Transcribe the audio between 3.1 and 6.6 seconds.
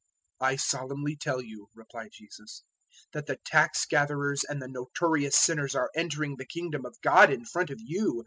"that the tax gatherers and the notorious sinners are entering the